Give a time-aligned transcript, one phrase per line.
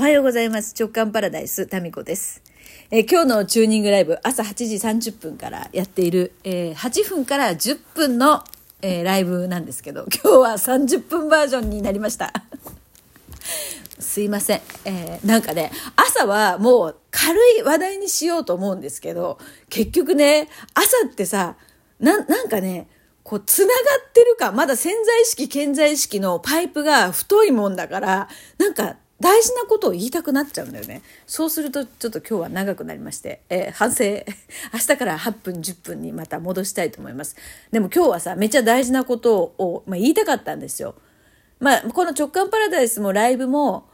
[0.00, 0.74] おはようございます。
[0.80, 2.42] 直感パラダイス、タミコです。
[2.90, 8.42] えー今日のチューニングライブ、朝8時30分からやっている、えー8分から10分の、
[8.80, 12.32] えーライブなんですけど、今日は30分バージョンになりました。
[14.00, 14.62] すいません。
[14.86, 19.36] えーなんかね、朝はもう軽い話題にしようと思うんですけど、
[19.68, 21.56] 結局ね、朝ってさ、
[21.98, 22.88] な、なんかね、
[23.22, 23.74] こう、つなが
[24.08, 31.02] ってるか、まだ潜在意識、潜在意識のパイプが太いもんだから、なんか、大事なことを言いたくなっちゃうんだよね。
[31.26, 34.04] そうすると、ちょっと今日は長くなりまして、えー反省、
[34.72, 37.36] 明日から8分、10分にまた戻したいと思います。
[37.70, 40.94] でも今日はさ、めっちゃ大事なことを、まあ、言いたかったんですよ。
[41.58, 43.90] まあ、この直感パラダイスもライブも、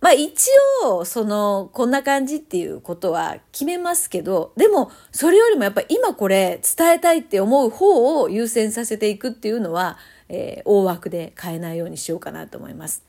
[0.00, 0.50] まあ一
[0.82, 9.96] 応、その、こんな感じっていうことは決めますけど、でも、それよりもやっぱ今これ伝えたいって思う方を優先させていくっていうのは、
[10.28, 13.02] えー大枠で変えないようにしようかなと思います。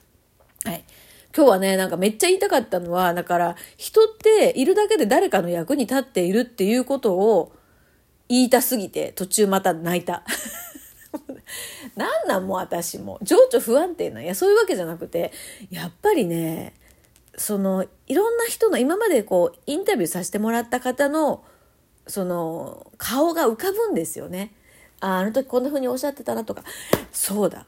[0.64, 0.86] はい。
[1.36, 7.52] 今日はね、なんかめっちゃ言いたかったのは、だから、人っているだけで誰かの役に立っているっていうことを
[8.30, 10.24] 言いたすぎて、途中また泣いた。
[11.98, 13.20] なんなんもう私も。
[13.22, 14.22] 情緒不安定な。
[14.22, 15.34] いや、そういうわけじゃなくて、
[15.70, 16.74] やっぱりね、
[17.38, 21.44] その、いろんな人の、今までこう、インタビューさせてもらった方の、
[22.08, 24.54] その、顔が浮かぶんですよね。
[25.02, 26.64] あ、あの時こんな風におっしゃってたなとか。
[27.12, 27.66] そうだ。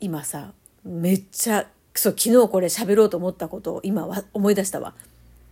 [0.00, 0.52] 今さ、
[0.84, 1.68] めっちゃ、
[1.98, 4.94] そ、昨日これ喋ろうと思ったことを今は思い出したわ。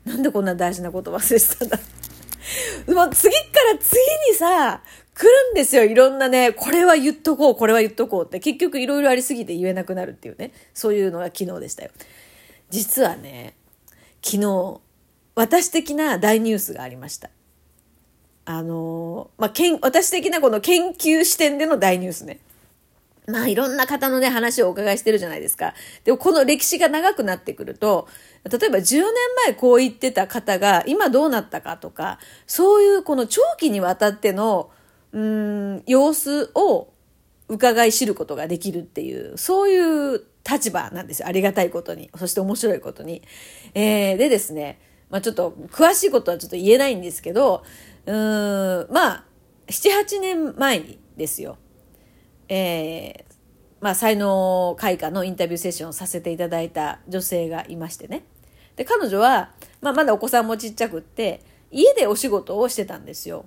[0.04, 1.78] なんでこんな大事なこと忘れてたんだ。
[2.94, 3.40] も う次か
[3.72, 4.82] ら次にさ、
[5.14, 5.84] 来るんですよ。
[5.84, 8.38] いろんなね、これは言っとこう、これは言っとこうって。
[8.38, 10.52] 結局いろいろありすぎて言えなくなるっていうね。
[10.74, 11.90] そういうのが昨日でしたよ。
[12.70, 13.54] 実はね、
[14.22, 14.80] 昨日、
[15.34, 17.30] 私的な大ニュースがありました。
[18.44, 22.38] あのーまあ、けん、私的なこの研究視点での大ニュースね。
[23.26, 25.74] まあいろんな方のね話をお伺いしてるじゃないですか。
[26.04, 28.08] でもこの歴史が長くなってくると、
[28.44, 29.04] 例えば10年
[29.46, 34.70] 前こう言ってた方が今どうなったかとか、そういうこの長期にわたっての、
[35.12, 36.92] うん、様子を
[37.48, 41.28] 伺い知ることができるっていう、そういう立場なんですよ。
[41.28, 42.10] ありがたいことに。
[42.16, 43.22] そして面白いことに。
[43.74, 47.64] えー、でですね、まあちょっと詳しいことはちょっと言えないんですけど、
[48.06, 49.24] うーん、まあ、
[49.68, 51.58] 7、8年前にですよ。
[52.48, 53.36] えー
[53.80, 58.24] まあ、才能開花のインタビューセッションをさせていただいた女性がいましてね。
[58.74, 63.44] で、彼女は、まあ、まだお子さんもちっちゃくって、家でお仕事をしてたんですよ。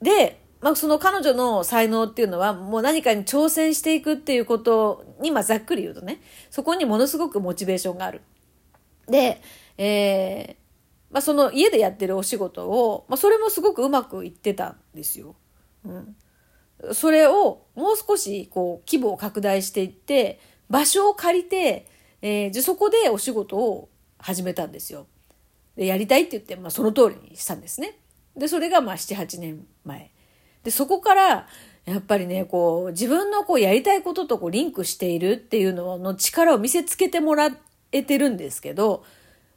[0.00, 8.20] で、まあ、その彼女の才能っていうのは、もう何かに挑戦していくっていうことに、まあ、ざっくり言うとね、そこにものすごくモチベーションがある。
[9.08, 9.40] で、
[9.76, 10.60] えー
[11.12, 15.34] まあ、その家でやってるお仕事を、まあ、それもすごくうまくいってたんですよ。
[15.84, 16.16] うん。
[16.92, 21.86] それをもう少しこう規模を拡大していって場所を借りて、
[22.22, 25.06] えー、じゃそこでお仕事を始めたんですよ。
[25.76, 27.98] でやりたいって言って、まあ、その通りにしたんですね。
[28.36, 30.10] でそれがまあ78年前。
[30.62, 31.48] でそこから
[31.86, 37.50] やっぱりねこう自分のこうやりたいこととこうリンクしているっていうのの力を見せつけてもら
[37.92, 39.04] えてるんですけど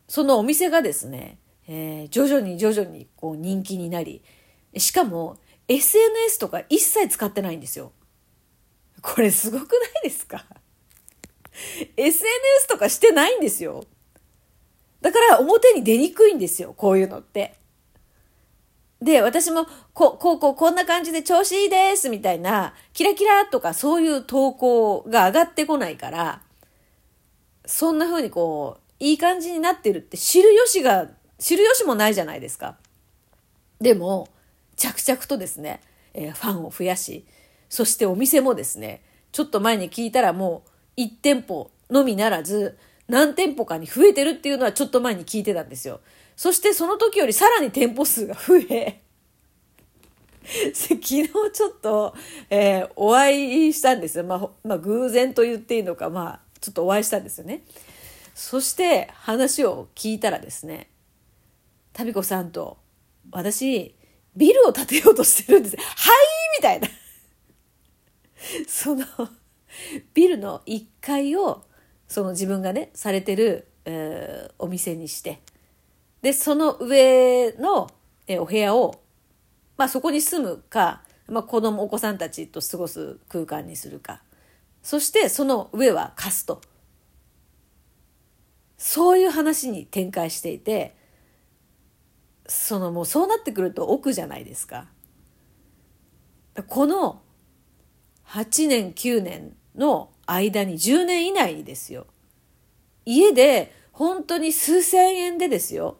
[0.08, 4.24] そのお店がですね、えー徐々に徐々にこう人気になり
[4.78, 5.38] しかも
[5.68, 7.92] SNS とか一切使ってないんですよ。
[9.02, 10.46] これすごくないですか
[11.98, 13.86] ?SNS とかしてないんですよ。
[15.02, 17.56] だから表に出にくいんですよ、こういうのって。
[19.02, 26.42] で、私も、こう、こう、こう、こんな感じで調子いいです、みたいな、キラキラとかそういう投稿が上がってこないから、
[27.66, 32.78] そんな風にこう、いい感じになってるって知る由が、知る由もないじゃないですか。
[33.82, 34.30] でも、
[34.76, 35.82] 着々とですね、
[36.14, 37.26] えーファンを増やし、
[37.70, 39.02] そしてお店もですね、
[39.32, 40.64] ちょっと前に聞いたらも
[40.98, 46.00] う1店舗のみならず、何店舗かに増えてるっていうのはちょっと前に聞いてたんですよ。
[46.36, 49.02] そしてその時よりさらに店舗数が増え、
[50.74, 52.16] 昨日ちょっと、
[52.50, 54.24] えーお会いしたんですよ。
[54.24, 57.64] まあ、まあ、偶然と言っていいのか、まあ、ちょっとお会いしたんですよね。
[58.36, 60.90] そして話を聞いたらですね、
[61.94, 62.78] タビコさんと、
[63.32, 63.96] 私、
[64.36, 65.78] ビルを建てようとしてるんです。
[65.78, 66.16] はい
[66.60, 66.88] みたいな。
[68.68, 69.06] その、
[70.14, 71.64] ビルの1階を、
[72.08, 75.42] その自分がね、されてる、えーお店にして、
[76.22, 77.90] で、その上の、
[78.28, 79.02] えーお部屋を、
[79.78, 84.22] まあそこに住むか、まあ子供、お子さんたちと過ごす空間にするか。
[84.82, 86.62] そしてその上は貸すと。
[88.78, 90.96] そういう話に展開していて、
[92.48, 94.88] そのもうそうなってくると奥じゃないですか。
[96.68, 97.22] この
[98.28, 102.08] 8年9年の間に10年以内にですよ。
[103.06, 105.98] 家で本当に数千円でですよ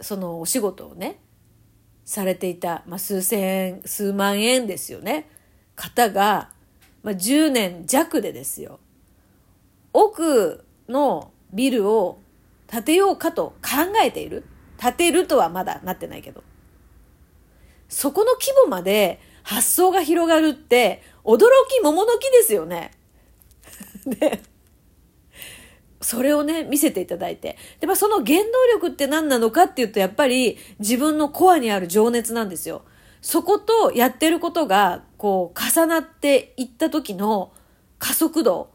[0.00, 1.18] そのお仕事をね
[2.04, 5.28] されていた、まあ、数千円数万円ですよね
[5.74, 6.50] 方が、
[7.02, 8.78] まあ、10年弱でですよ
[9.92, 12.20] 奥のビルを
[12.70, 14.44] 建てようかと考えている
[14.78, 16.42] 建てるとはまだなってないけど
[17.88, 22.90] そこの規模まで発想が広がるって驚き桃の木ですよね。
[24.06, 24.42] で
[26.06, 27.56] それをね、見せていただいて。
[27.80, 32.82] で、まあ、その原動力って何なのかっていうと、やっぱり自分のコアにある情熱なんですよ。
[33.22, 37.52] そことやってることが、こう、重なっていった時の
[37.98, 38.70] 加速度。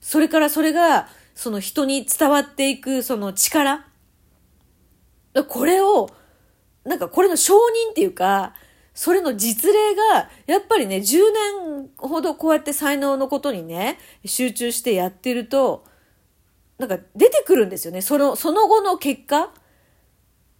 [0.00, 3.86] それからそれが、その人に伝わっていく、その力。
[5.48, 6.08] これを、
[6.84, 8.54] なんかこれの承認っていうか、
[8.94, 11.18] それの実例が、やっぱりね、10
[11.68, 15.84] 年ほどこうやって才能のことにね、集中してやってると、
[16.78, 18.00] なんか出てくるんですよね。
[18.00, 19.52] その、その後の結果。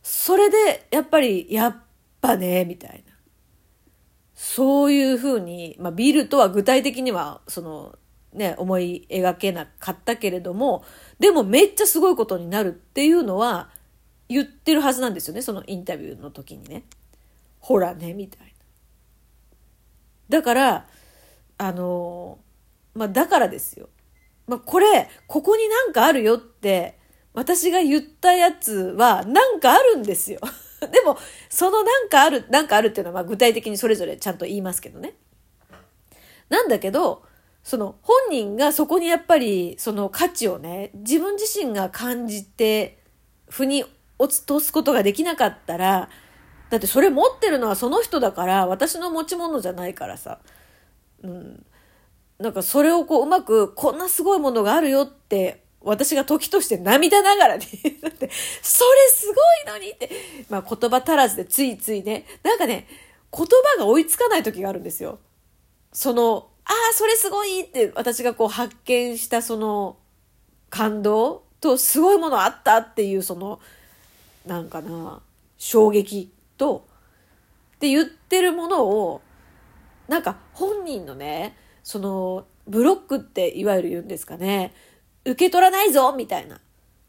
[0.03, 1.77] それで、やっぱり、やっ
[2.21, 3.15] ぱね、みたいな。
[4.35, 7.97] そういうふうに、まあ、ビルとは具体的には、その、
[8.37, 10.85] ね、思い描けなかったけれども、
[11.19, 13.71] でもめっちゃすごいことになるっていうのは
[14.29, 16.85] 言ってるはずなんですよね、そのインタビューの時にね。
[17.61, 18.53] ほらね、みたいな。
[20.29, 20.87] だから、
[21.59, 22.39] あの、
[22.95, 23.89] まあ、だからですよ。
[24.47, 26.99] まあ、これ、ここになんかあるよって、
[27.33, 30.41] 私が言ったやつはなんかあるんですよ。
[30.93, 31.19] でも、
[31.49, 35.15] そのなんかある、なんかあるっていうのはま具体的にそれぞれちゃんと言いますけどね。
[36.49, 37.25] なんだけど、
[37.67, 43.03] その本人がそこにやっぱりその価値をね、自分自身が感じて、
[43.49, 43.85] 腑に
[44.21, 46.09] 落とすことができなかったら、
[46.71, 50.39] だってそれ持ってるのはその人だから、私の持ち物じゃないからさ。
[51.25, 51.67] うん。
[52.39, 57.65] なんかそれをこううまく、こんなすごいものがあるよって、私が時として涙ながらに、
[58.01, 58.31] だって、
[58.63, 60.09] それすごいのにって、
[60.49, 62.87] まあ言葉足らずでついついね、なんかね、
[63.37, 65.19] 言葉が追いつかない時があるんですよ。
[65.93, 69.97] その、ああ、それすごいって私がこう発見したその
[70.69, 73.61] 感動とすごいものあったっていうその、
[74.45, 75.23] なんかな、
[75.59, 76.87] 衝撃と、
[77.77, 79.23] って言ってるものを、
[80.09, 84.75] なんか本人のね、その、ブロックっていわゆる言うんですかね、
[85.25, 86.61] 受け取らないぞみたいな。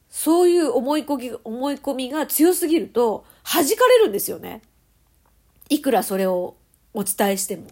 [0.10, 4.62] そういう思い込み、思い込みが強すぎると弾かれるんですよね。
[5.70, 6.56] いくらそれを
[6.94, 7.68] お伝えしても。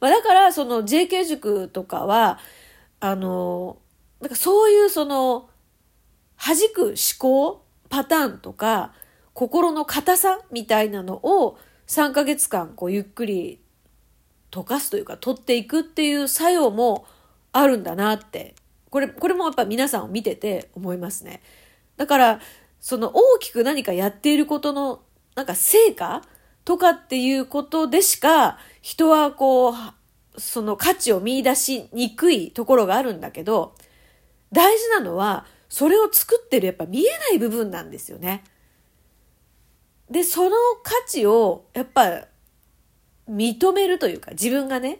[0.00, 2.38] まあ、だから、その JK 塾とかは、
[3.00, 3.78] あの、
[4.20, 5.48] なんかそういうその、
[6.36, 8.92] 弾く思考パターンとか、
[9.32, 13.60] 心の硬さみたいなのを3ヶ月間こうゆっくり
[14.50, 17.06] 溶かすというか取っていくっていう作用も
[17.52, 18.54] あるんだなって、
[18.90, 21.42] これ、これもやっぱ皆さんを見てて思いますね。
[21.96, 22.40] だから、
[22.80, 25.02] その大きく何かやっていることの
[25.34, 26.22] なんか成果
[26.64, 29.74] とかっていうことでしか人はこう、
[30.36, 33.74] その価値を見出しにくいところがあるんだけど、
[34.52, 38.44] 大事なのは、それを作ってるやっぱ見えない部分なんですよね。
[40.10, 42.26] で、その価値をやっぱ
[43.26, 44.98] 認めるというか、自分がね、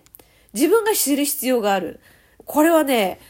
[0.55, 2.01] 自分が知る必要がある。
[2.47, 3.21] これはね、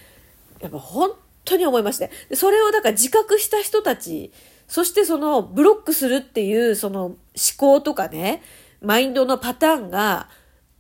[0.61, 1.11] やっぱ本
[1.45, 2.13] 当に思いまして。
[2.33, 4.31] それをだから自覚した人たち、
[4.69, 7.17] そしてそのブロックするっていうその思
[7.57, 8.41] 考とかね、
[8.81, 10.29] マインドのパターンが、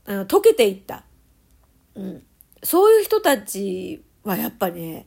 [0.06, 1.04] あの、溶けていった。
[1.94, 2.22] うん。
[2.62, 5.06] そういう人たちはやっぱね、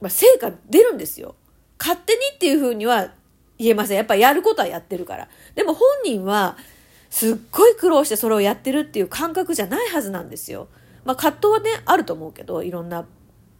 [0.00, 1.36] まあ、成果出るんですよ。
[1.78, 3.12] 勝手にっていうふうには
[3.58, 3.96] 言えません。
[3.96, 5.28] やっぱやることはやってるから。
[5.54, 6.56] でも本人は、
[7.10, 10.68] すっごい苦労してそれをやってるっていう感覚じゃないはずなんですよ。
[11.04, 13.06] まあ葛藤はね、あると思うけど、いろんな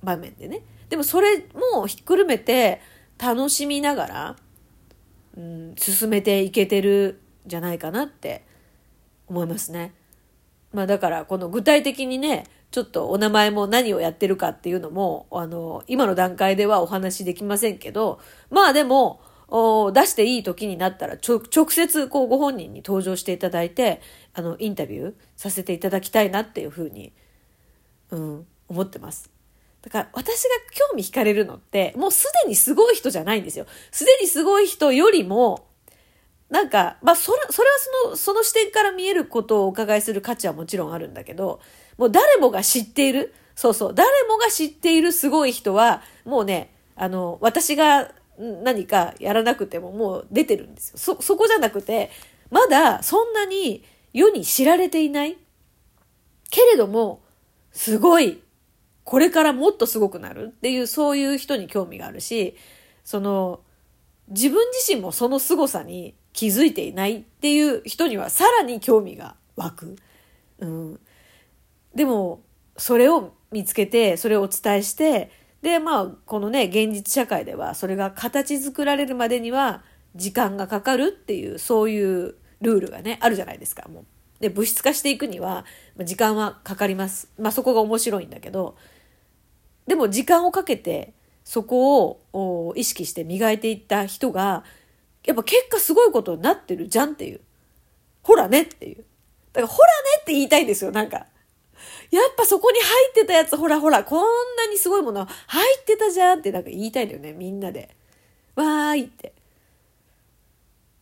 [0.03, 0.63] 場面でね。
[0.89, 2.81] でもそれもひっくるめて
[3.19, 4.37] 楽しみながら、
[5.37, 8.45] うん、進めていけてるんじゃないかなって
[9.27, 9.95] 思いますね。
[10.77, 24.03] まあだからこの具体的にね、ちょっとお名前も何をやってるかっていうのも、あの、今の段階ではお話しできませんけど、まあでも、出していい時になったら直接こうご本人に登場していただいて
[24.35, 27.13] あのインタビューさせていただきたいなっていうふうに、
[28.11, 29.31] うん、思ってます。
[29.83, 30.49] だから私が
[30.91, 33.67] 興味惹かれるのってもうすでにすごい人じゃないんですよ。
[33.93, 35.69] すでにすごい人よりも
[36.51, 41.61] なんか、まあそれ、それはその、その視点から見えることをお伺いする価値はもちろんあるんだけど、
[41.99, 50.99] もう誰もが知っている、そうそう、誰もが知っているすごい人は、もうね、あの、私が何かやらなくてももう出てるんですよ。
[50.99, 52.11] そ、そこじゃなくて、
[52.51, 55.37] まだそんなに世に知られていない。
[56.51, 57.23] けれども、
[57.73, 58.41] すごい
[59.05, 62.57] これからもっとすごくなるっていうそういう人に興味があるし
[63.05, 63.61] その
[64.29, 69.97] 自分自身もその凄さに気づいていないっていう人にはさらに興味が湧く。
[70.59, 71.01] うん、
[71.95, 72.43] でも
[72.77, 75.31] それを見つけてそれをお伝えして
[75.63, 79.83] でまあこのね現実社会ではそれが形作られるまでには
[80.15, 84.05] 時間がかかるっていうそういうルールがねあるじゃないですかもう。
[84.39, 85.65] で物質化していくには
[86.05, 87.31] 時間はかかります。
[87.39, 88.77] まあそこが面白いんだけど
[89.87, 91.15] でも時間をかけて
[91.45, 94.65] そこを意識して磨いていった人が
[95.27, 97.41] やっぱ結果すごいことになってるじゃんっていう。
[98.23, 99.05] ほらねっていう。
[99.53, 99.93] だからほらね
[100.23, 101.27] って言いたいんですよ、なんか。
[102.11, 104.23] やっぱそこに入ってたやつ、ほらほら、こん
[104.57, 107.97] なにすごいもの入ってたじゃんってなんか言いたいんだよね、みんなで。
[108.55, 109.35] わーいって。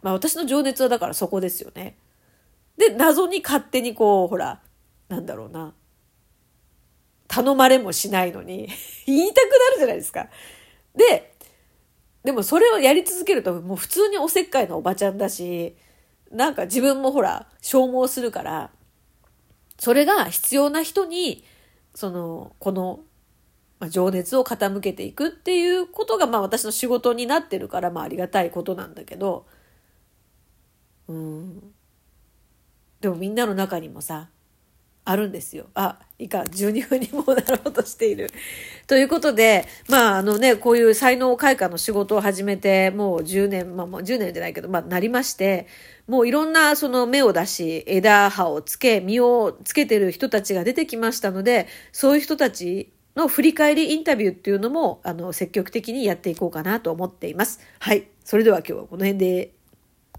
[0.02, 1.96] まあ私の情熱はだからそこですよね。
[2.76, 4.60] で、謎に勝手にこう、ほら、
[5.08, 5.74] なんだろうな。
[7.28, 8.68] 頼まれもしないのに
[9.06, 10.28] 言いたくなるじゃないですか。
[10.94, 11.33] で、
[12.24, 15.76] でもそれをやり続けるともう普通におせっかいなおばちゃんだし、
[16.30, 18.70] なんか自分もほら、消耗するから、
[19.78, 21.44] それが必要な人に、
[21.94, 23.00] その、この、
[23.80, 29.46] まあ、情熱を傾けていくっていうことが、まあ私の仕事になってるから、まあありがたいことなんだけど、
[31.08, 31.74] うん。
[33.00, 34.30] でもみんなの中にもさ、
[35.06, 35.66] あるんですよ。
[35.74, 38.30] あ、いか、12分にもなろうとしている。
[38.86, 45.66] ということで、まあ、あのね、こういう才能開花の仕事を始めて、もう10年、まあもう10年じゃないけど、まあ、なりまして、
[46.06, 57.60] もういろんなその芽を出し、枝葉をつけ、実をつけてる人たちが出てきましたので、そういう人たちの振り返りインタビューっていうのも、あの、積極的にやっていこうかなと思っています。
[57.78, 58.08] はい。
[58.24, 59.53] それでは今日はこの辺で